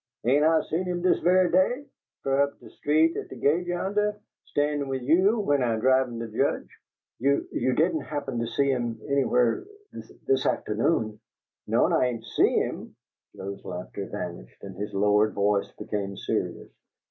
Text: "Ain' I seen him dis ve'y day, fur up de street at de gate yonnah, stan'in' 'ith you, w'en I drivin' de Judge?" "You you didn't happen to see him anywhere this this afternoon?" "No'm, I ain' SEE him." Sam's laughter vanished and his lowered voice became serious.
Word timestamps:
"Ain' 0.25 0.43
I 0.43 0.61
seen 0.63 0.85
him 0.85 1.03
dis 1.03 1.19
ve'y 1.19 1.51
day, 1.51 1.85
fur 2.23 2.41
up 2.41 2.59
de 2.59 2.71
street 2.71 3.15
at 3.15 3.29
de 3.29 3.35
gate 3.35 3.67
yonnah, 3.67 4.17
stan'in' 4.45 4.91
'ith 4.91 5.03
you, 5.03 5.29
w'en 5.41 5.61
I 5.61 5.75
drivin' 5.75 6.17
de 6.17 6.27
Judge?" 6.27 6.67
"You 7.19 7.47
you 7.51 7.73
didn't 7.73 8.01
happen 8.01 8.39
to 8.39 8.47
see 8.47 8.71
him 8.71 8.99
anywhere 9.07 9.63
this 9.91 10.11
this 10.25 10.47
afternoon?" 10.47 11.19
"No'm, 11.67 11.93
I 11.93 12.07
ain' 12.07 12.23
SEE 12.23 12.47
him." 12.61 12.95
Sam's 13.35 13.63
laughter 13.63 14.07
vanished 14.07 14.63
and 14.63 14.75
his 14.75 14.91
lowered 14.91 15.33
voice 15.35 15.71
became 15.77 16.17
serious. 16.17 16.71